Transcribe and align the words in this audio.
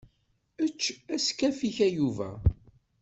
Ečč 0.63 0.81
askaf-ik 1.15 1.77
a 1.85 1.87
Yuba. 1.95 2.29